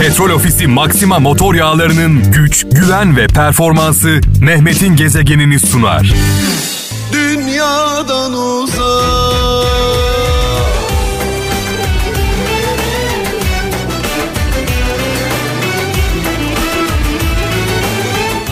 Petrol 0.00 0.30
Ofisi 0.30 0.66
Maxima 0.66 1.18
motor 1.18 1.54
yağlarının 1.54 2.32
güç, 2.32 2.66
güven 2.72 3.16
ve 3.16 3.26
performansı 3.26 4.20
Mehmet'in 4.40 4.96
gezegenini 4.96 5.60
sunar. 5.60 6.14
Dünyadan 7.12 8.32
uzak 8.32 8.86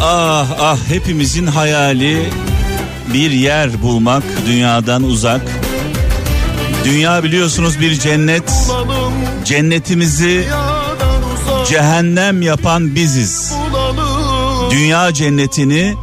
Ah 0.02 0.50
ah 0.60 0.78
hepimizin 0.88 1.46
hayali 1.46 2.28
bir 3.12 3.30
yer 3.30 3.82
bulmak 3.82 4.22
dünyadan 4.46 5.02
uzak. 5.02 5.42
Dünya 6.84 7.24
biliyorsunuz 7.24 7.80
bir 7.80 7.98
cennet. 7.98 8.52
Cennetimizi 9.44 10.44
cehennem 11.68 12.42
yapan 12.42 12.94
biziz. 12.94 13.54
Dünya 14.70 15.12
cennetini 15.12 15.94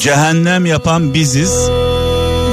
cehennem 0.00 0.66
yapan 0.66 1.14
biziz. 1.14 1.68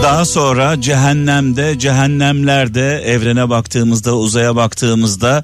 Daha 0.04 0.26
sonra 0.26 0.82
cehennemde, 0.82 1.80
cehennemlerde, 1.80 3.02
evrene 3.06 3.50
baktığımızda, 3.50 4.18
uzaya 4.18 4.56
baktığımızda, 4.56 5.44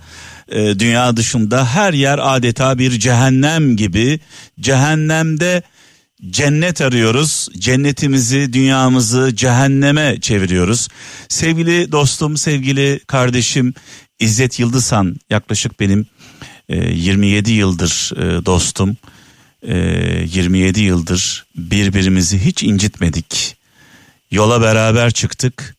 e, 0.50 0.80
dünya 0.80 1.17
dışında 1.17 1.66
her 1.66 1.94
yer 1.94 2.20
adeta 2.22 2.80
bir 2.80 3.00
cehennem 3.00 3.77
gibi. 3.77 4.20
Cehennemde 4.59 5.64
cennet 6.30 6.82
arıyoruz. 6.82 7.50
Cennetimizi, 7.58 8.54
dünyamızı 8.54 9.36
cehenneme 9.36 10.18
çeviriyoruz. 10.22 10.88
Sevgili 11.30 11.92
dostum, 11.92 12.38
sevgili 12.38 13.00
kardeşim 13.08 13.73
İzzet 14.20 14.59
Yıldızhan 14.59 15.16
yaklaşık 15.30 15.80
benim 15.80 16.06
e, 16.70 16.90
27 16.94 17.52
yıldır 17.52 18.12
e, 18.17 18.45
dostum. 18.45 18.98
E, 19.67 19.78
27 20.34 20.81
yıldır 20.81 21.45
birbirimizi 21.56 22.45
hiç 22.45 22.64
incitmedik. 22.64 23.58
Yola 24.32 24.61
beraber 24.61 25.11
çıktık. 25.11 25.76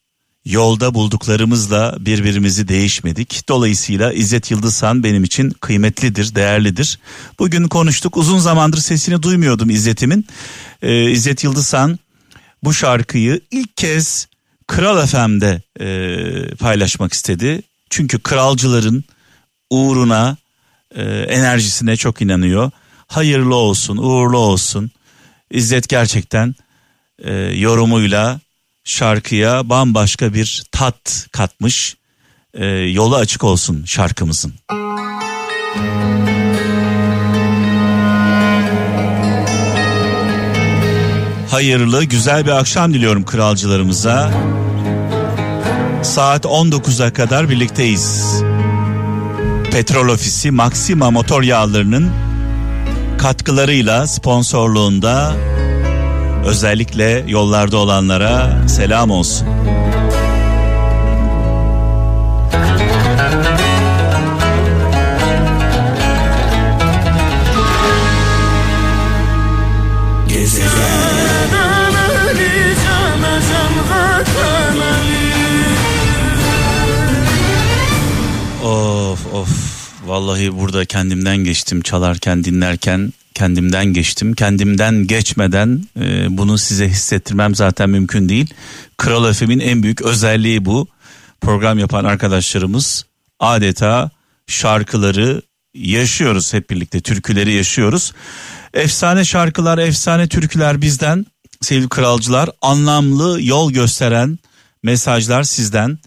Yolda 0.46 0.94
bulduklarımızla 0.94 1.96
birbirimizi 2.00 2.68
değişmedik. 2.68 3.48
Dolayısıyla 3.48 4.12
İzzet 4.12 4.50
Yıldızhan 4.50 5.04
benim 5.04 5.24
için 5.24 5.50
kıymetlidir, 5.50 6.34
değerlidir. 6.34 6.98
Bugün 7.38 7.68
konuştuk. 7.68 8.16
Uzun 8.16 8.38
zamandır 8.38 8.78
sesini 8.78 9.22
duymuyordum 9.22 9.70
İzzet'imin. 9.70 10.26
Ee, 10.82 11.10
İzzet 11.10 11.44
Yıldızhan 11.44 11.98
bu 12.64 12.74
şarkıyı 12.74 13.40
ilk 13.50 13.76
kez 13.76 14.28
Kral 14.66 15.06
FM'de 15.06 15.62
e, 15.80 16.54
paylaşmak 16.54 17.12
istedi. 17.12 17.62
Çünkü 17.90 18.18
kralcıların 18.18 19.04
uğruna, 19.70 20.36
e, 20.94 21.02
enerjisine 21.28 21.96
çok 21.96 22.22
inanıyor. 22.22 22.70
Hayırlı 23.06 23.54
olsun, 23.54 23.96
uğurlu 23.96 24.38
olsun. 24.38 24.90
İzzet 25.50 25.88
gerçekten 25.88 26.54
e, 27.18 27.32
yorumuyla 27.34 28.40
şarkıya 28.86 29.68
bambaşka 29.68 30.34
bir 30.34 30.64
tat 30.72 31.26
katmış. 31.32 31.96
E, 32.54 32.66
yolu 32.66 33.16
açık 33.16 33.44
olsun 33.44 33.84
şarkımızın. 33.84 34.54
Hayırlı, 41.50 42.04
güzel 42.04 42.46
bir 42.46 42.50
akşam 42.50 42.94
diliyorum 42.94 43.24
kralcılarımıza. 43.24 44.32
Saat 46.02 46.44
19'a 46.44 47.12
kadar 47.12 47.50
birlikteyiz. 47.50 48.42
Petrol 49.72 50.08
Ofisi 50.08 50.50
Maxima 50.50 51.10
motor 51.10 51.42
yağlarının 51.42 52.10
katkılarıyla 53.18 54.06
sponsorluğunda 54.06 55.36
özellikle 56.46 57.24
yollarda 57.26 57.76
olanlara 57.76 58.68
selam 58.68 59.10
olsun. 59.10 59.48
Of 78.64 79.34
of 79.34 79.48
vallahi 80.06 80.58
burada 80.58 80.84
kendimden 80.84 81.36
geçtim 81.36 81.82
çalarken 81.82 82.44
dinlerken 82.44 83.12
kendimden 83.36 83.84
geçtim. 83.86 84.34
Kendimden 84.34 85.06
geçmeden 85.06 85.84
e, 86.00 86.36
bunu 86.38 86.58
size 86.58 86.88
hissettirmem 86.88 87.54
zaten 87.54 87.90
mümkün 87.90 88.28
değil. 88.28 88.54
Kral 88.96 89.32
FM'in 89.32 89.60
en 89.60 89.82
büyük 89.82 90.02
özelliği 90.02 90.64
bu. 90.64 90.88
Program 91.40 91.78
yapan 91.78 92.04
arkadaşlarımız 92.04 93.04
adeta 93.40 94.10
şarkıları 94.46 95.42
yaşıyoruz 95.74 96.54
hep 96.54 96.70
birlikte. 96.70 97.00
Türküleri 97.00 97.52
yaşıyoruz. 97.52 98.12
Efsane 98.74 99.24
şarkılar, 99.24 99.78
efsane 99.78 100.28
türküler 100.28 100.80
bizden 100.80 101.26
sevgili 101.60 101.88
kralcılar. 101.88 102.50
Anlamlı 102.62 103.42
yol 103.42 103.72
gösteren 103.72 104.38
mesajlar 104.82 105.42
sizden. 105.42 105.98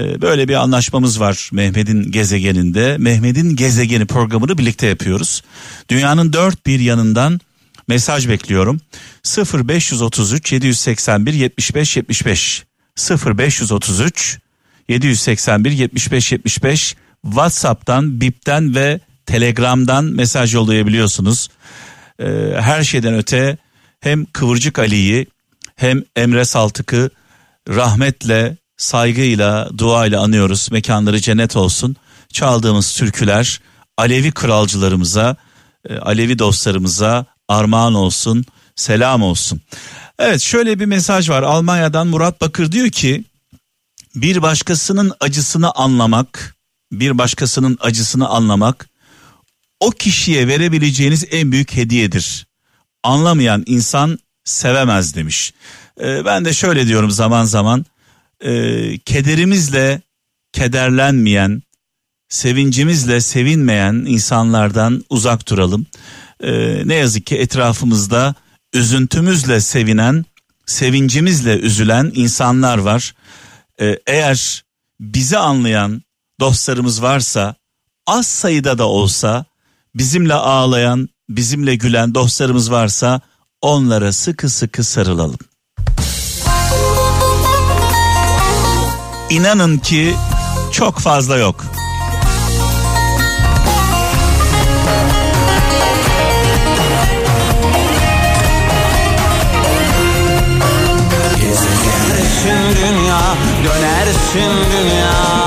Ee, 0.00 0.22
Böyle 0.22 0.48
bir 0.48 0.54
anlaşmamız 0.54 1.20
var 1.20 1.50
Mehmet'in 1.52 2.12
gezegeninde. 2.12 2.96
Mehmet'in 2.98 3.56
gezegeni 3.56 4.06
programını 4.06 4.58
birlikte 4.58 4.86
yapıyoruz. 4.86 5.42
Dünyanın 5.88 6.32
dört 6.32 6.66
bir 6.66 6.80
yanından 6.80 7.40
mesaj 7.88 8.28
bekliyorum. 8.28 8.80
0533 9.24 10.52
781 10.52 11.32
75 11.32 11.96
75 11.96 12.64
0533 13.26 14.38
781 14.88 15.70
75 15.70 16.32
75 16.32 16.96
WhatsApp'tan, 17.22 18.20
Bip'ten 18.20 18.74
ve 18.74 19.00
Telegram'dan 19.26 20.04
mesaj 20.04 20.54
yollayabiliyorsunuz. 20.54 21.48
Ee, 22.18 22.24
her 22.60 22.84
şeyden 22.84 23.14
öte 23.14 23.58
hem 24.00 24.24
Kıvırcık 24.24 24.78
Ali'yi 24.78 25.26
hem 25.76 26.02
Emre 26.16 26.44
Saltık'ı 26.44 27.10
rahmetle, 27.68 28.56
saygıyla, 28.84 29.70
duayla 29.78 30.22
anıyoruz. 30.22 30.68
Mekanları 30.72 31.20
cennet 31.20 31.56
olsun. 31.56 31.96
Çaldığımız 32.32 32.96
türküler 32.96 33.60
Alevi 33.98 34.32
kralcılarımıza, 34.32 35.36
e, 35.88 35.96
Alevi 35.98 36.38
dostlarımıza 36.38 37.26
armağan 37.48 37.94
olsun, 37.94 38.44
selam 38.76 39.22
olsun. 39.22 39.60
Evet 40.18 40.40
şöyle 40.40 40.80
bir 40.80 40.86
mesaj 40.86 41.30
var. 41.30 41.42
Almanya'dan 41.42 42.06
Murat 42.06 42.40
Bakır 42.40 42.72
diyor 42.72 42.90
ki 42.90 43.24
bir 44.14 44.42
başkasının 44.42 45.12
acısını 45.20 45.72
anlamak, 45.72 46.56
bir 46.92 47.18
başkasının 47.18 47.78
acısını 47.80 48.28
anlamak 48.28 48.88
o 49.80 49.90
kişiye 49.90 50.48
verebileceğiniz 50.48 51.24
en 51.30 51.52
büyük 51.52 51.76
hediyedir. 51.76 52.46
Anlamayan 53.02 53.62
insan 53.66 54.18
sevemez 54.44 55.14
demiş. 55.14 55.52
Ee, 56.00 56.24
ben 56.24 56.44
de 56.44 56.52
şöyle 56.52 56.86
diyorum 56.86 57.10
zaman 57.10 57.44
zaman 57.44 57.86
e, 58.44 58.98
kederimizle 58.98 60.00
kederlenmeyen, 60.52 61.62
sevincimizle 62.28 63.20
sevinmeyen 63.20 63.94
insanlardan 63.94 65.04
uzak 65.10 65.48
duralım. 65.48 65.86
Ee, 66.42 66.82
ne 66.84 66.94
yazık 66.94 67.26
ki 67.26 67.36
etrafımızda 67.36 68.34
üzüntümüzle 68.72 69.60
sevinen, 69.60 70.24
sevincimizle 70.66 71.58
üzülen 71.58 72.12
insanlar 72.14 72.78
var. 72.78 73.14
Ee, 73.80 73.98
eğer 74.06 74.64
bizi 75.00 75.38
anlayan 75.38 76.02
dostlarımız 76.40 77.02
varsa 77.02 77.54
az 78.06 78.26
sayıda 78.26 78.78
da 78.78 78.88
olsa 78.88 79.44
bizimle 79.94 80.34
ağlayan, 80.34 81.08
bizimle 81.28 81.74
gülen 81.74 82.14
dostlarımız 82.14 82.70
varsa 82.70 83.20
onlara 83.60 84.12
sıkı 84.12 84.48
sıkı 84.48 84.84
sarılalım. 84.84 85.38
İnanın 89.34 89.78
ki 89.78 90.14
çok 90.72 90.98
fazla 90.98 91.36
yok. 91.36 91.64
Dönersin 101.94 102.76
dünya, 102.76 103.36
dönersin 103.64 104.52
dünya. 104.72 105.44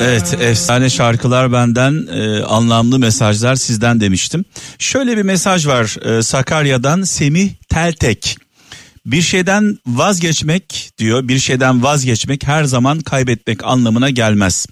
Evet 0.00 0.36
efsane 0.40 0.90
şarkılar 0.90 1.52
benden 1.52 2.06
e, 2.06 2.42
anlamlı 2.44 2.98
mesajlar 2.98 3.54
sizden 3.54 4.00
demiştim. 4.00 4.44
Şöyle 4.78 5.16
bir 5.16 5.22
mesaj 5.22 5.66
var 5.66 6.16
e, 6.18 6.22
Sakarya'dan 6.22 7.02
Semih 7.02 7.50
Teltek. 7.68 8.41
Bir 9.06 9.22
şeyden 9.22 9.78
vazgeçmek 9.86 10.90
diyor 10.98 11.28
bir 11.28 11.38
şeyden 11.38 11.82
vazgeçmek 11.82 12.46
her 12.46 12.64
zaman 12.64 13.00
kaybetmek 13.00 13.64
anlamına 13.64 14.10
gelmez. 14.10 14.66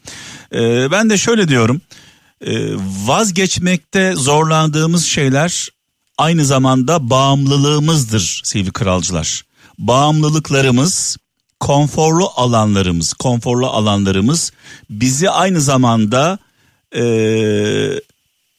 Ee, 0.54 0.90
ben 0.90 1.10
de 1.10 1.18
şöyle 1.18 1.48
diyorum 1.48 1.80
e, 2.46 2.74
vazgeçmekte 3.06 4.12
zorlandığımız 4.16 5.04
şeyler 5.04 5.68
aynı 6.18 6.44
zamanda 6.44 7.10
bağımlılığımızdır 7.10 8.40
sevgili 8.44 8.72
kralcılar. 8.72 9.42
Bağımlılıklarımız 9.78 11.16
konforlu 11.60 12.30
alanlarımız 12.36 13.12
konforlu 13.12 13.66
alanlarımız 13.66 14.52
bizi 14.90 15.30
aynı 15.30 15.60
zamanda 15.60 16.38
e, 16.96 17.02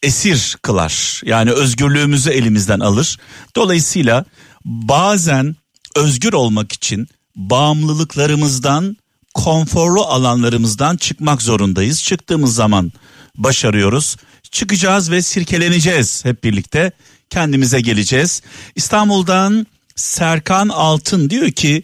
esir 0.03 0.57
kılar. 0.61 1.21
Yani 1.25 1.51
özgürlüğümüzü 1.51 2.29
elimizden 2.29 2.79
alır. 2.79 3.17
Dolayısıyla 3.55 4.25
bazen 4.65 5.55
özgür 5.95 6.33
olmak 6.33 6.71
için 6.71 7.07
bağımlılıklarımızdan, 7.35 8.97
konforlu 9.33 10.01
alanlarımızdan 10.01 10.97
çıkmak 10.97 11.41
zorundayız. 11.41 12.03
Çıktığımız 12.03 12.55
zaman 12.55 12.91
başarıyoruz. 13.35 14.17
Çıkacağız 14.51 15.11
ve 15.11 15.21
sirkeleneceğiz 15.21 16.25
hep 16.25 16.43
birlikte. 16.43 16.91
Kendimize 17.29 17.81
geleceğiz. 17.81 18.41
İstanbul'dan 18.75 19.67
Serkan 19.95 20.69
Altın 20.69 21.29
diyor 21.29 21.51
ki 21.51 21.83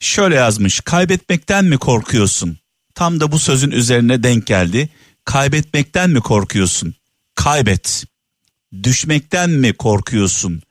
şöyle 0.00 0.34
yazmış. 0.34 0.80
Kaybetmekten 0.80 1.64
mi 1.64 1.78
korkuyorsun? 1.78 2.58
Tam 2.94 3.20
da 3.20 3.32
bu 3.32 3.38
sözün 3.38 3.70
üzerine 3.70 4.22
denk 4.22 4.46
geldi. 4.46 4.88
Kaybetmekten 5.24 6.10
mi 6.10 6.20
korkuyorsun? 6.20 6.94
Kaybet. 7.34 8.04
Düşmekten 8.82 9.50
mi 9.50 9.72
korkuyorsun? 9.72 10.62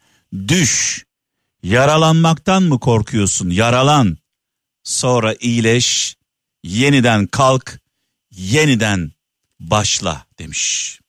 Düş. 0.48 1.04
Yaralanmaktan 1.64 2.64
mı 2.64 2.80
korkuyorsun? 2.80 3.50
Yaralan. 3.50 4.18
Sonra 4.84 5.36
iyileş, 5.40 6.16
yeniden 6.64 7.28
kalk, 7.28 7.80
yeniden 8.32 9.12
başla 9.60 10.26
demiş. 10.40 11.00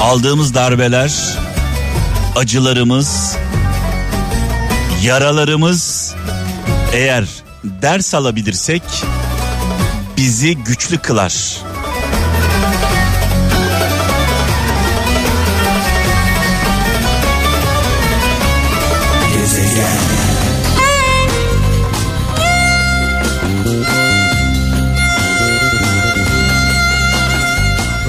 Aldığımız 0.00 0.54
darbeler, 0.54 1.38
acılarımız, 2.36 3.36
yaralarımız 5.02 6.14
eğer 6.92 7.28
ders 7.64 8.14
alabilirsek 8.14 8.82
bizi 10.16 10.56
güçlü 10.56 10.98
kılar. 10.98 11.62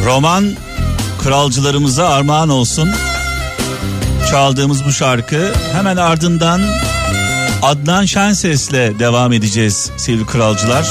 Roman 0.06 0.52
kralcılarımıza 1.24 2.10
armağan 2.10 2.50
olsun. 2.50 2.90
Çaldığımız 4.32 4.86
bu 4.86 4.92
şarkı 4.92 5.54
hemen 5.74 5.98
ardından 5.98 6.62
Adnan 7.62 8.06
Şenses'le 8.06 9.00
devam 9.00 9.34
edeceğiz 9.34 9.92
sevgili 9.98 10.26
kralcılar. 10.26 10.90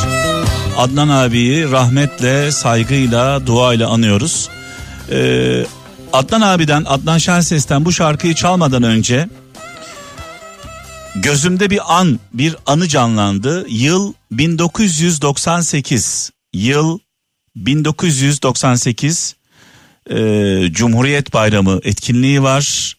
Adnan 0.79 1.09
abiyi 1.09 1.71
rahmetle, 1.71 2.53
saygıyla, 2.53 3.47
duayla 3.47 3.89
anıyoruz. 3.89 4.49
Ee, 5.11 5.65
Adnan 6.13 6.41
abiden, 6.41 6.85
Adnan 6.89 7.19
Şenses'ten 7.19 7.85
bu 7.85 7.93
şarkıyı 7.93 8.35
çalmadan 8.35 8.83
önce 8.83 9.29
gözümde 11.15 11.71
bir 11.71 11.99
an, 11.99 12.21
bir 12.33 12.57
anı 12.67 12.89
canlandı. 12.89 13.67
Yıl 13.69 14.13
1998. 14.31 16.31
Yıl 16.53 16.99
1998 17.57 19.37
e, 20.11 20.17
Cumhuriyet 20.71 21.35
Bayramı 21.35 21.81
etkinliği 21.83 22.43
var 22.43 22.97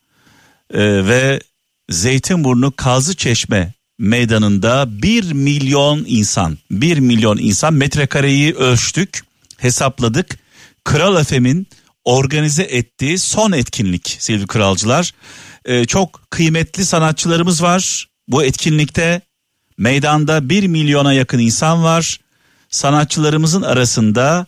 e, 0.73 1.07
ve 1.07 1.39
Zeytinburnu 1.89 2.71
Kazı 2.71 3.15
Çeşme 3.15 3.73
meydanında 3.99 5.01
1 5.01 5.31
milyon 5.31 6.03
insan 6.07 6.57
1 6.71 6.97
milyon 6.97 7.37
insan 7.37 7.73
metrekareyi 7.73 8.53
ölçtük 8.53 9.23
hesapladık 9.57 10.37
Kral 10.83 11.21
Efem'in 11.21 11.67
organize 12.05 12.63
ettiği 12.63 13.19
son 13.19 13.51
etkinlik 13.51 14.17
sevgili 14.19 14.47
kralcılar 14.47 15.13
ee, 15.65 15.85
çok 15.85 16.31
kıymetli 16.31 16.85
sanatçılarımız 16.85 17.63
var 17.63 18.09
bu 18.27 18.43
etkinlikte 18.43 19.21
meydanda 19.77 20.49
1 20.49 20.67
milyona 20.67 21.13
yakın 21.13 21.39
insan 21.39 21.83
var 21.83 22.19
sanatçılarımızın 22.69 23.61
arasında 23.61 24.45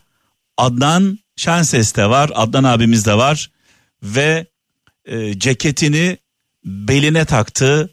Adnan 0.58 1.20
Şenses 1.36 1.96
de 1.96 2.10
var 2.10 2.32
Adnan 2.36 2.64
abimiz 2.64 3.06
de 3.06 3.18
var 3.18 3.52
ve 4.04 4.46
e, 5.06 5.40
ceketini 5.40 6.18
beline 6.66 7.26
taktı. 7.26 7.90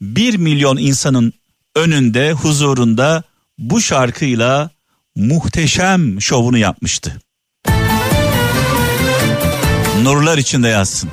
Bir 0.00 0.36
milyon 0.36 0.76
insanın 0.76 1.32
önünde 1.76 2.32
huzurunda 2.32 3.22
bu 3.58 3.80
şarkıyla 3.80 4.70
muhteşem 5.16 6.20
şovunu 6.20 6.58
yapmıştı. 6.58 7.20
Nurlar 10.02 10.38
içinde 10.38 10.68
yazsın. 10.68 11.10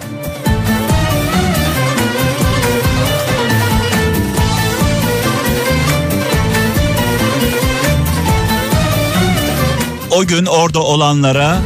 O 10.12 10.26
gün 10.26 10.46
orada 10.46 10.80
olanlara 10.80 11.62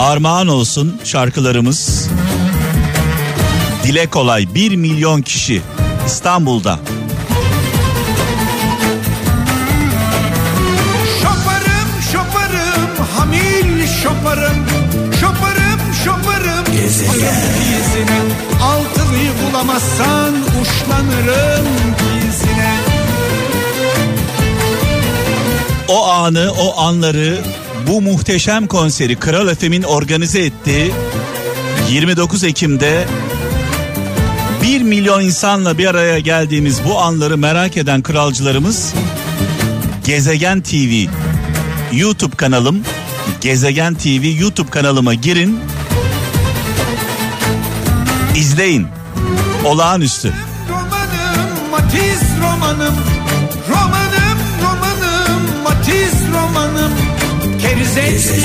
armağan 0.00 0.48
olsun 0.48 1.00
şarkılarımız. 1.04 2.08
Dile 3.82 4.10
kolay 4.10 4.54
1 4.54 4.76
milyon 4.76 5.22
kişi 5.22 5.62
İstanbul'da. 6.06 6.78
Şoparım 11.22 12.02
şoparım 12.12 13.06
hamil 13.16 13.86
şoparım 13.86 14.78
Gezegen 17.68 18.26
Altılıyı 18.62 19.30
bulamazsan 19.42 20.34
uçlanırım 20.34 21.66
O 25.88 26.06
anı, 26.06 26.52
o 26.60 26.80
anları, 26.80 27.38
bu 27.86 28.00
muhteşem 28.00 28.66
konseri 28.66 29.16
Kral 29.16 29.48
Efem'in 29.48 29.82
organize 29.82 30.40
ettiği 30.40 30.92
29 31.90 32.44
Ekim'de 32.44 33.06
1 34.62 34.82
milyon 34.82 35.20
insanla 35.20 35.78
bir 35.78 35.86
araya 35.86 36.18
geldiğimiz 36.18 36.84
bu 36.84 36.98
anları 36.98 37.38
merak 37.38 37.76
eden 37.76 38.02
kralcılarımız 38.02 38.94
Gezegen 40.04 40.60
TV 40.60 41.06
YouTube 41.92 42.36
kanalım 42.36 42.84
Gezegen 43.40 43.94
TV 43.94 44.40
YouTube 44.40 44.70
kanalıma 44.70 45.14
girin 45.14 45.60
izleyin. 48.38 48.86
Olağanüstü. 49.64 50.32
Romanım 50.68 51.70
Matiz 51.70 52.22
romanım 52.42 52.94
Kerizet 57.98 58.40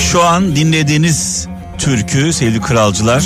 Şu 0.00 0.24
an 0.24 0.56
dinlediğiniz 0.56 1.48
türkü 1.78 2.32
sevgili 2.32 2.60
kralcılar 2.60 3.24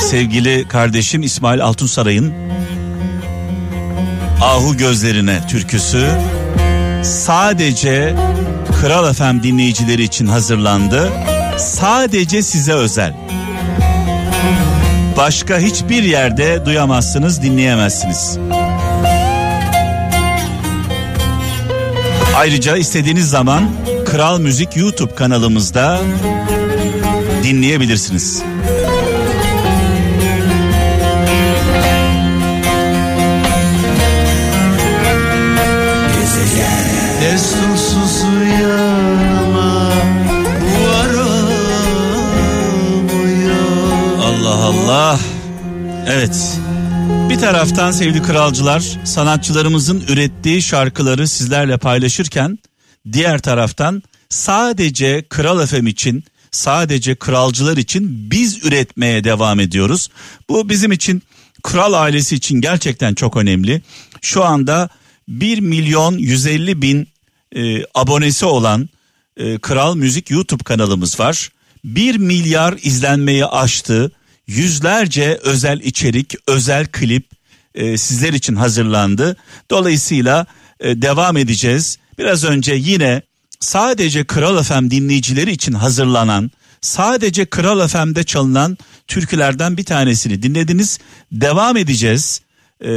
sevgili 0.00 0.68
kardeşim 0.68 1.22
İsmail 1.22 1.62
Altunsaray'ın 1.62 2.34
Ahu 4.42 4.76
Gözlerine 4.76 5.46
türküsü 5.48 6.10
sadece 7.02 8.14
Kral 8.80 9.12
FM 9.12 9.42
dinleyicileri 9.42 10.02
için 10.02 10.26
hazırlandı. 10.26 11.12
Sadece 11.58 12.42
size 12.42 12.72
özel. 12.72 13.14
Başka 15.16 15.58
hiçbir 15.58 16.02
yerde 16.02 16.66
duyamazsınız, 16.66 17.42
dinleyemezsiniz. 17.42 18.38
Ayrıca 22.36 22.76
istediğiniz 22.76 23.30
zaman 23.30 23.70
Kral 24.06 24.38
Müzik 24.40 24.76
YouTube 24.76 25.14
kanalımızda 25.14 26.00
dinleyebilirsiniz. 27.42 28.42
Destursuz 37.22 38.24
Allah 44.22 44.64
Allah. 44.64 45.18
Evet. 46.08 46.63
Taraftan 47.44 47.90
sevgili 47.90 48.22
kralcılar 48.22 48.98
sanatçılarımızın 49.04 50.04
ürettiği 50.08 50.62
şarkıları 50.62 51.28
sizlerle 51.28 51.78
paylaşırken 51.78 52.58
diğer 53.12 53.38
taraftan 53.38 54.02
sadece 54.28 55.24
Kral 55.28 55.66
FM 55.66 55.86
için 55.86 56.24
sadece 56.50 57.14
kralcılar 57.14 57.76
için 57.76 58.30
biz 58.30 58.64
üretmeye 58.64 59.24
devam 59.24 59.60
ediyoruz. 59.60 60.08
Bu 60.48 60.68
bizim 60.68 60.92
için 60.92 61.22
kral 61.62 61.92
ailesi 61.92 62.34
için 62.34 62.60
gerçekten 62.60 63.14
çok 63.14 63.36
önemli. 63.36 63.82
Şu 64.22 64.44
anda 64.44 64.88
1 65.28 65.60
milyon 65.60 66.18
150 66.18 66.82
bin 66.82 67.08
e, 67.56 67.84
abonesi 67.94 68.44
olan 68.46 68.88
e, 69.36 69.58
Kral 69.58 69.94
Müzik 69.94 70.30
YouTube 70.30 70.64
kanalımız 70.64 71.20
var. 71.20 71.50
1 71.84 72.16
milyar 72.16 72.78
izlenmeyi 72.82 73.46
aştı. 73.46 74.12
Yüzlerce 74.46 75.40
özel 75.42 75.80
içerik, 75.80 76.34
özel 76.46 76.86
klip 76.86 77.33
e, 77.74 77.98
sizler 77.98 78.32
için 78.32 78.56
hazırlandı. 78.56 79.36
Dolayısıyla 79.70 80.46
e, 80.80 81.02
devam 81.02 81.36
edeceğiz. 81.36 81.98
Biraz 82.18 82.44
önce 82.44 82.74
yine 82.74 83.22
sadece 83.60 84.24
Kral 84.24 84.62
FM 84.62 84.90
dinleyicileri 84.90 85.52
için 85.52 85.72
hazırlanan, 85.72 86.50
sadece 86.80 87.44
Kral 87.44 87.88
FM'de 87.88 88.24
çalınan 88.24 88.78
türkülerden 89.06 89.76
bir 89.76 89.84
tanesini 89.84 90.42
dinlediniz. 90.42 90.98
Devam 91.32 91.76
edeceğiz 91.76 92.40
e, 92.80 92.88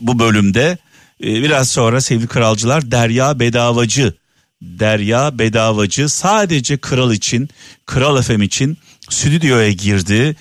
bu 0.00 0.18
bölümde. 0.18 0.78
E, 1.24 1.26
biraz 1.42 1.68
sonra 1.68 2.00
sevgili 2.00 2.26
kralcılar 2.26 2.90
Derya 2.90 3.40
Bedavacı, 3.40 4.14
Derya 4.62 5.38
Bedavacı 5.38 6.08
sadece 6.08 6.76
Kral 6.76 7.12
için, 7.12 7.48
Kral 7.86 8.22
FM 8.22 8.42
için 8.42 8.78
stüdyoya 9.10 9.70
girdi. 9.70 10.36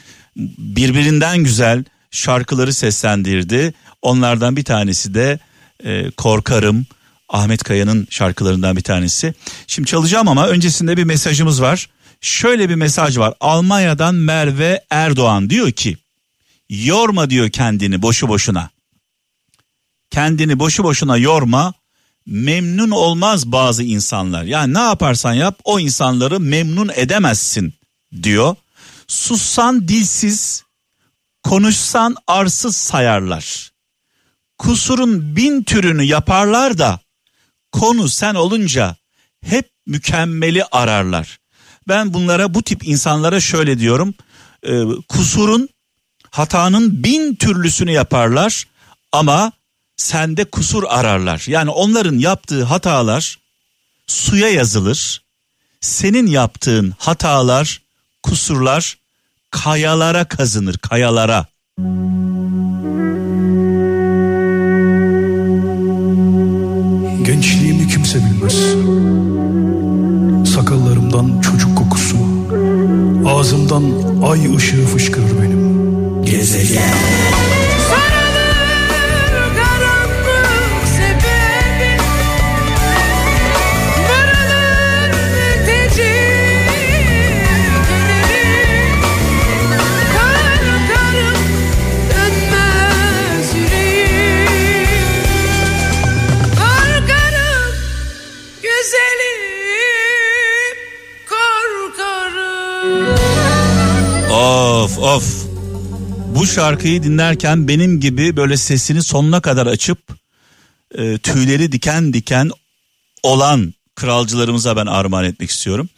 Birbirinden 0.58 1.44
güzel 1.44 1.84
şarkıları 2.12 2.74
seslendirdi. 2.74 3.74
Onlardan 4.02 4.56
bir 4.56 4.64
tanesi 4.64 5.14
de 5.14 5.40
e, 5.86 6.12
Korkarım. 6.12 6.86
Ahmet 7.30 7.64
Kaya'nın 7.64 8.08
şarkılarından 8.10 8.76
bir 8.76 8.82
tanesi. 8.82 9.34
Şimdi 9.68 9.90
çalacağım 9.90 10.28
ama 10.28 10.48
öncesinde 10.48 10.98
bir 10.98 11.04
mesajımız 11.04 11.62
var. 11.62 11.90
Şöyle 12.22 12.70
bir 12.70 12.76
mesaj 12.76 13.18
var. 13.18 13.34
Almanya'dan 13.40 14.16
Merve 14.16 14.86
Erdoğan 14.90 15.50
diyor 15.50 15.72
ki 15.72 15.98
yorma 16.70 17.30
diyor 17.30 17.50
kendini 17.50 18.02
boşu 18.02 18.28
boşuna. 18.28 18.70
Kendini 20.10 20.60
boşu 20.60 20.84
boşuna 20.84 21.18
yorma. 21.18 21.74
Memnun 22.26 22.92
olmaz 22.92 23.52
bazı 23.52 23.84
insanlar. 23.84 24.44
Yani 24.44 24.74
ne 24.74 24.80
yaparsan 24.80 25.34
yap 25.34 25.60
o 25.64 25.80
insanları 25.80 26.40
memnun 26.40 26.92
edemezsin 26.96 27.74
diyor. 28.24 28.56
Sussan 29.08 29.88
dilsiz, 29.88 30.64
konuşsan 31.44 32.16
arsız 32.28 32.76
sayarlar. 32.78 33.72
Kusurun 34.58 35.36
bin 35.36 35.64
türünü 35.64 36.04
yaparlar 36.04 36.78
da 36.78 37.00
konu 37.72 38.10
sen 38.10 38.36
olunca 38.36 38.96
hep 39.42 39.72
mükemmeli 39.86 40.64
ararlar. 40.64 41.40
Ben 41.88 42.14
bunlara 42.14 42.54
bu 42.54 42.64
tip 42.64 42.88
insanlara 42.88 43.40
şöyle 43.40 43.80
diyorum. 43.80 44.14
E, 44.64 44.84
kusurun 45.10 45.70
hatanın 46.32 47.04
bin 47.04 47.36
türlüsünü 47.36 47.92
yaparlar 47.92 48.68
ama 49.12 49.52
sende 49.98 50.46
kusur 50.46 50.84
ararlar. 50.88 51.44
Yani 51.48 51.70
onların 51.70 52.18
yaptığı 52.18 52.64
hatalar 52.64 53.40
suya 54.08 54.50
yazılır. 54.50 55.22
Senin 55.82 56.28
yaptığın 56.28 56.94
hatalar, 56.98 57.82
kusurlar 58.24 58.98
kayalara 59.52 60.26
kazınır, 60.26 60.78
kayalara. 60.78 61.46
Gençliğimi 67.26 67.88
kimse 67.88 68.20
bilmez. 68.20 68.56
Sakallarımdan 70.56 71.42
çocuk 71.42 71.78
kokusu. 71.78 72.18
Ağzımdan 73.26 73.84
ay 74.24 74.56
ışığı 74.56 74.86
fışkırır 74.86 75.42
benim. 75.42 75.70
Gezegen. 76.26 76.94
Of. 105.02 105.46
Bu 106.36 106.46
şarkıyı 106.46 107.04
dinlerken 107.04 107.68
benim 107.68 108.00
gibi 108.00 108.36
böyle 108.36 108.58
sesini 108.58 109.04
sonuna 109.04 109.42
kadar 109.42 109.68
açıp 109.68 110.00
e, 110.96 111.18
tüyleri 111.18 111.72
diken 111.72 112.14
diken 112.14 112.50
olan 113.24 113.74
kralcılarımıza 113.96 114.76
ben 114.76 114.86
armağan 114.86 115.26
etmek 115.26 115.50
istiyorum. 115.50 115.90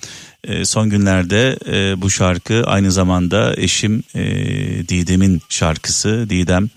E, 0.43 0.65
son 0.65 0.89
günlerde 0.89 1.57
e, 1.67 2.01
bu 2.01 2.09
şarkı 2.09 2.63
aynı 2.65 2.91
zamanda 2.91 3.53
eşim 3.57 4.03
e, 4.15 4.23
Didem'in 4.87 5.41
şarkısı. 5.49 6.29
Didem 6.29 6.69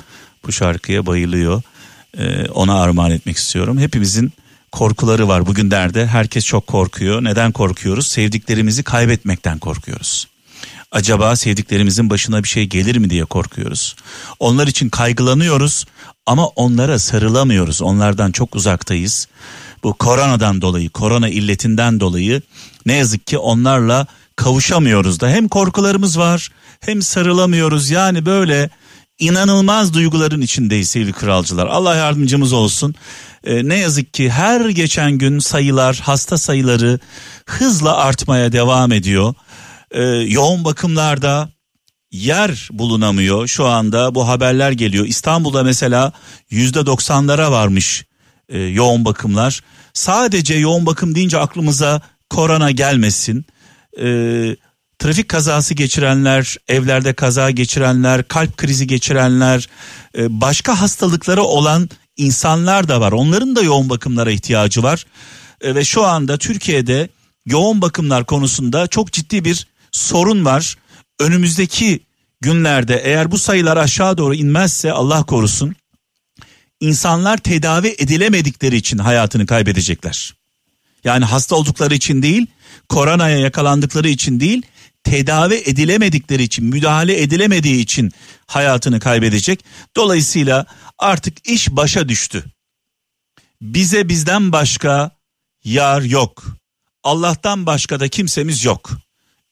bu 0.46 0.52
şarkıya 0.52 1.06
bayılıyor. 1.06 1.62
E, 2.18 2.48
ona 2.48 2.80
armağan 2.80 3.10
etmek 3.10 3.36
istiyorum. 3.36 3.78
Hepimizin 3.78 4.32
korkuları 4.72 5.28
var 5.28 5.46
bugünlerde. 5.46 6.06
Herkes 6.06 6.44
çok 6.44 6.66
korkuyor. 6.66 7.24
Neden 7.24 7.52
korkuyoruz? 7.52 8.06
Sevdiklerimizi 8.06 8.82
kaybetmekten 8.82 9.58
korkuyoruz 9.58 10.33
acaba 10.94 11.36
sevdiklerimizin 11.36 12.10
başına 12.10 12.42
bir 12.42 12.48
şey 12.48 12.64
gelir 12.64 12.96
mi 12.96 13.10
diye 13.10 13.24
korkuyoruz. 13.24 13.96
Onlar 14.38 14.66
için 14.66 14.88
kaygılanıyoruz 14.88 15.84
ama 16.26 16.46
onlara 16.46 16.98
sarılamıyoruz. 16.98 17.82
Onlardan 17.82 18.32
çok 18.32 18.56
uzaktayız. 18.56 19.28
Bu 19.82 19.94
koronadan 19.94 20.62
dolayı, 20.62 20.90
korona 20.90 21.28
illetinden 21.28 22.00
dolayı 22.00 22.42
ne 22.86 22.92
yazık 22.92 23.26
ki 23.26 23.38
onlarla 23.38 24.06
kavuşamıyoruz 24.36 25.20
da. 25.20 25.28
Hem 25.28 25.48
korkularımız 25.48 26.18
var, 26.18 26.48
hem 26.80 27.02
sarılamıyoruz. 27.02 27.90
Yani 27.90 28.26
böyle 28.26 28.70
inanılmaz 29.18 29.94
duyguların 29.94 30.40
içindeyiz 30.40 30.90
sevgili 30.90 31.12
kralcılar. 31.12 31.66
Allah 31.66 31.94
yardımcımız 31.94 32.52
olsun. 32.52 32.94
Ee, 33.44 33.68
ne 33.68 33.78
yazık 33.78 34.14
ki 34.14 34.30
her 34.30 34.68
geçen 34.68 35.12
gün 35.12 35.38
sayılar, 35.38 36.00
hasta 36.02 36.38
sayıları 36.38 36.98
hızla 37.46 37.96
artmaya 37.96 38.52
devam 38.52 38.92
ediyor 38.92 39.34
e, 39.94 40.02
yoğun 40.02 40.64
bakımlarda 40.64 41.48
yer 42.12 42.68
bulunamıyor. 42.72 43.46
Şu 43.46 43.66
anda 43.66 44.14
bu 44.14 44.28
haberler 44.28 44.72
geliyor. 44.72 45.06
İstanbul'da 45.06 45.62
mesela 45.62 46.12
yüzde 46.50 46.86
doksanlara 46.86 47.52
varmış 47.52 48.04
e, 48.48 48.58
yoğun 48.58 49.04
bakımlar. 49.04 49.60
Sadece 49.94 50.54
yoğun 50.54 50.86
bakım 50.86 51.14
deyince 51.14 51.38
aklımıza 51.38 52.00
korona 52.30 52.70
gelmesin. 52.70 53.46
E, 54.00 54.06
trafik 54.98 55.28
kazası 55.28 55.74
geçirenler, 55.74 56.56
evlerde 56.68 57.12
kaza 57.12 57.50
geçirenler, 57.50 58.28
kalp 58.28 58.56
krizi 58.56 58.86
geçirenler, 58.86 59.68
e, 60.18 60.40
başka 60.40 60.80
hastalıkları 60.80 61.42
olan 61.42 61.90
insanlar 62.16 62.88
da 62.88 63.00
var. 63.00 63.12
Onların 63.12 63.56
da 63.56 63.62
yoğun 63.62 63.90
bakımlara 63.90 64.30
ihtiyacı 64.30 64.82
var. 64.82 65.06
E, 65.60 65.74
ve 65.74 65.84
şu 65.84 66.04
anda 66.04 66.38
Türkiye'de 66.38 67.08
yoğun 67.46 67.82
bakımlar 67.82 68.24
konusunda 68.24 68.86
çok 68.86 69.12
ciddi 69.12 69.44
bir 69.44 69.73
sorun 69.94 70.44
var. 70.44 70.76
Önümüzdeki 71.20 72.00
günlerde 72.40 73.00
eğer 73.04 73.30
bu 73.30 73.38
sayılar 73.38 73.76
aşağı 73.76 74.18
doğru 74.18 74.34
inmezse 74.34 74.92
Allah 74.92 75.22
korusun 75.22 75.74
insanlar 76.80 77.36
tedavi 77.36 77.94
edilemedikleri 77.98 78.76
için 78.76 78.98
hayatını 78.98 79.46
kaybedecekler. 79.46 80.34
Yani 81.04 81.24
hasta 81.24 81.56
oldukları 81.56 81.94
için 81.94 82.22
değil, 82.22 82.46
koronaya 82.88 83.38
yakalandıkları 83.38 84.08
için 84.08 84.40
değil, 84.40 84.62
tedavi 85.04 85.54
edilemedikleri 85.54 86.42
için, 86.42 86.64
müdahale 86.64 87.22
edilemediği 87.22 87.80
için 87.80 88.12
hayatını 88.46 89.00
kaybedecek. 89.00 89.64
Dolayısıyla 89.96 90.66
artık 90.98 91.48
iş 91.48 91.70
başa 91.70 92.08
düştü. 92.08 92.44
Bize 93.62 94.08
bizden 94.08 94.52
başka 94.52 95.10
yar 95.64 96.02
yok. 96.02 96.44
Allah'tan 97.02 97.66
başka 97.66 98.00
da 98.00 98.08
kimsemiz 98.08 98.64
yok. 98.64 98.90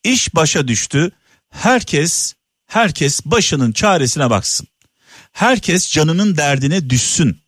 İş 0.05 0.35
başa 0.35 0.69
düştü. 0.69 1.11
Herkes 1.51 2.35
herkes 2.67 3.21
başının 3.25 3.73
çaresine 3.73 4.31
baksın. 4.31 4.67
Herkes 5.33 5.93
canının 5.93 6.37
derdine 6.37 6.91
düşsün. 6.91 7.43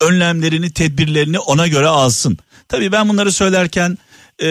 önlemlerini, 0.00 0.72
tedbirlerini 0.72 1.38
ona 1.38 1.66
göre 1.66 1.86
alsın. 1.86 2.38
Tabii 2.68 2.92
ben 2.92 3.08
bunları 3.08 3.32
söylerken 3.32 3.98
e, 4.42 4.48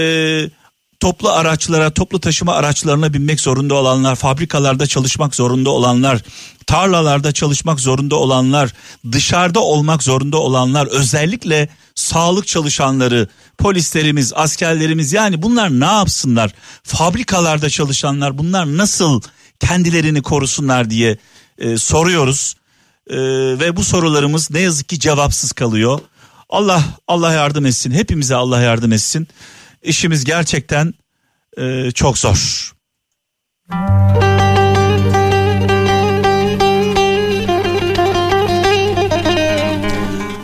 toplu 1.00 1.30
araçlara, 1.30 1.90
toplu 1.90 2.20
taşıma 2.20 2.54
araçlarına 2.54 3.14
binmek 3.14 3.40
zorunda 3.42 3.76
olanlar, 3.76 4.16
fabrikalarda 4.16 4.88
çalışmak 4.88 5.36
zorunda 5.36 5.70
olanlar, 5.70 6.22
tarlalarda 6.68 7.32
çalışmak 7.32 7.80
zorunda 7.80 8.16
olanlar, 8.16 8.74
dışarıda 9.12 9.60
olmak 9.60 10.04
zorunda 10.04 10.38
olanlar, 10.38 10.88
özellikle 10.88 11.70
sağlık 11.96 12.48
çalışanları, 12.48 13.28
polislerimiz, 13.58 14.34
askerlerimiz 14.36 15.14
yani 15.14 15.42
bunlar 15.42 15.70
ne 15.70 15.86
yapsınlar? 15.86 16.52
Fabrikalarda 16.84 17.70
çalışanlar 17.70 18.38
bunlar 18.38 18.78
nasıl 18.78 19.22
kendilerini 19.60 20.22
korusunlar 20.22 20.90
diye 20.90 21.18
e, 21.58 21.78
soruyoruz. 21.78 22.56
E, 23.10 23.18
ve 23.60 23.76
bu 23.76 23.84
sorularımız 23.84 24.52
ne 24.52 24.60
yazık 24.60 24.90
ki 24.90 25.00
cevapsız 25.00 25.52
kalıyor. 25.52 26.00
Allah 26.50 26.84
Allah 27.08 27.34
yardım 27.34 27.66
etsin. 27.66 27.92
Hepimize 27.92 28.36
Allah 28.36 28.62
yardım 28.62 28.92
etsin. 28.92 29.28
İşimiz 29.86 30.24
gerçekten 30.24 30.94
e, 31.58 31.92
çok 31.92 32.18
zor. 32.18 32.72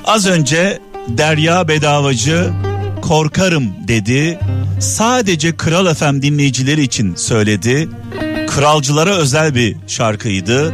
Az 0.05 0.27
önce 0.27 0.79
Derya 1.07 1.67
Bedavacı 1.67 2.49
korkarım 3.01 3.73
dedi. 3.87 4.39
Sadece 4.79 5.57
Kral 5.57 5.93
FM 5.93 6.21
dinleyicileri 6.21 6.81
için 6.83 7.15
söyledi. 7.15 7.89
Kralcılara 8.47 9.15
özel 9.15 9.55
bir 9.55 9.75
şarkıydı. 9.87 10.73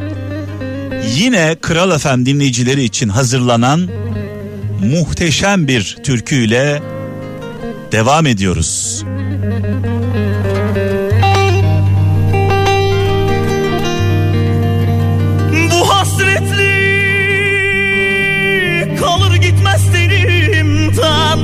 Yine 1.15 1.55
Kral 1.61 1.97
FM 1.97 2.25
dinleyicileri 2.25 2.83
için 2.83 3.09
hazırlanan 3.09 3.89
muhteşem 4.83 5.67
bir 5.67 5.97
türküyle 6.03 6.81
devam 7.91 8.25
ediyoruz. 8.25 9.03
Bu 15.71 15.89
hasretli 15.89 16.67
kalır 18.99 19.35
gitmez 19.35 19.91
tenimden 19.91 21.39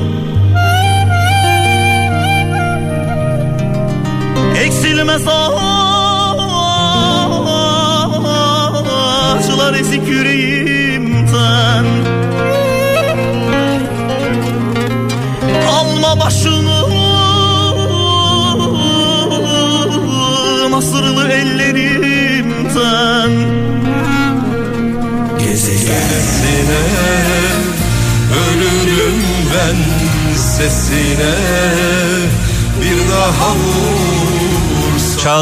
Eksilmez 4.64 5.22
ağaçlar 9.34 9.74
ezik 9.74 10.03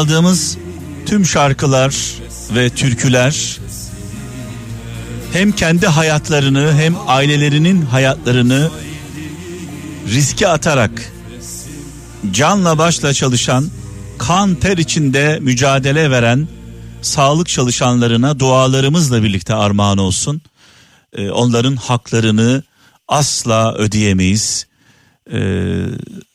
Çaldığımız 0.03 0.57
tüm 1.05 1.25
şarkılar 1.25 1.95
ve 2.55 2.69
türküler 2.69 3.59
hem 5.33 5.51
kendi 5.51 5.87
hayatlarını 5.87 6.73
hem 6.73 6.95
ailelerinin 7.07 7.81
hayatlarını 7.81 8.69
riske 10.07 10.47
atarak 10.47 10.91
canla 12.31 12.77
başla 12.77 13.13
çalışan, 13.13 13.69
kan 14.17 14.55
ter 14.55 14.77
içinde 14.77 15.39
mücadele 15.41 16.11
veren 16.11 16.47
sağlık 17.01 17.47
çalışanlarına 17.47 18.39
dualarımızla 18.39 19.23
birlikte 19.23 19.53
armağan 19.53 19.97
olsun. 19.97 20.41
Ee, 21.13 21.29
onların 21.29 21.75
haklarını 21.75 22.63
asla 23.07 23.73
ödeyemeyiz. 23.73 24.67
Ee, 25.31 25.85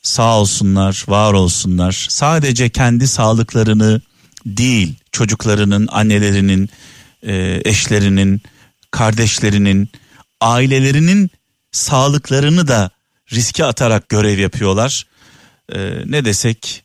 sağ 0.01 0.39
olsunlar, 0.39 1.05
var 1.07 1.33
olsunlar. 1.33 2.07
Sadece 2.09 2.69
kendi 2.69 3.07
sağlıklarını 3.07 4.01
değil, 4.45 4.95
çocuklarının, 5.11 5.87
annelerinin, 5.91 6.69
e, 7.23 7.61
eşlerinin, 7.65 8.41
kardeşlerinin, 8.91 9.89
ailelerinin 10.41 11.29
sağlıklarını 11.71 12.67
da 12.67 12.89
riske 13.33 13.65
atarak 13.65 14.09
görev 14.09 14.39
yapıyorlar. 14.39 15.05
Ee, 15.73 16.01
ne 16.05 16.25
desek 16.25 16.83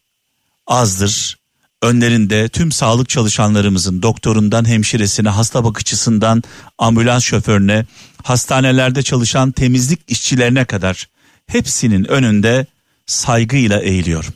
azdır. 0.66 1.38
Önlerinde 1.82 2.48
tüm 2.48 2.72
sağlık 2.72 3.08
çalışanlarımızın 3.08 4.02
doktorundan 4.02 4.68
hemşiresine, 4.68 5.28
hasta 5.28 5.64
bakıcısından 5.64 6.42
ambulans 6.78 7.24
şoförüne, 7.24 7.86
hastanelerde 8.22 9.02
çalışan 9.02 9.50
temizlik 9.52 10.00
işçilerine 10.08 10.64
kadar 10.64 11.08
hepsinin 11.46 12.04
önünde 12.04 12.66
saygıyla 13.06 13.80
eğiliyorum. 13.80 14.34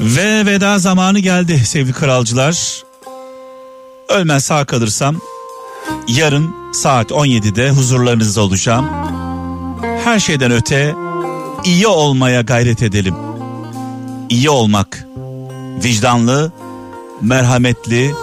Ve 0.00 0.46
veda 0.46 0.78
zamanı 0.78 1.18
geldi 1.18 1.58
sevgili 1.58 1.92
kralcılar. 1.92 2.82
Ölmez 4.08 4.44
sağ 4.44 4.64
kalırsam 4.64 5.20
yarın 6.08 6.72
saat 6.72 7.10
17'de 7.10 7.70
huzurlarınızda 7.70 8.40
olacağım. 8.42 8.88
Her 10.04 10.18
şeyden 10.18 10.50
öte 10.52 10.94
iyi 11.64 11.86
olmaya 11.86 12.40
gayret 12.40 12.82
edelim. 12.82 13.14
İyi 14.28 14.50
olmak, 14.50 15.06
vicdanlı, 15.84 16.52
merhametli, 17.20 18.14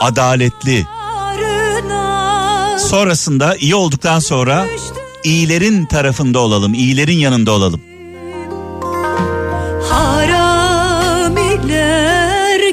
adaletli. 0.00 0.86
Sonrasında 2.78 3.56
iyi 3.56 3.74
olduktan 3.74 4.18
sonra 4.18 4.66
iyilerin 5.24 5.86
tarafında 5.86 6.38
olalım, 6.38 6.74
iyilerin 6.74 7.18
yanında 7.18 7.52
olalım. 7.52 7.80
Haramiler 9.90 11.16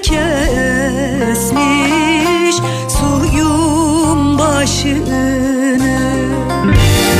kesmiş 0.03 1.35
suyun 2.99 4.39
başını 4.39 5.43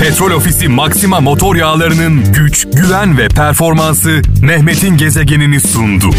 Petrol 0.02 0.32
Ofisi 0.32 0.67
Maxima 0.67 1.19
motor 1.19 1.56
yağlarının 1.56 2.34
güç, 2.34 2.67
güven 2.74 3.17
ve 3.17 3.28
performansı 3.28 4.22
Mehmet'in 4.41 4.98
gezegenini 4.98 5.60
sundu. 5.60 6.10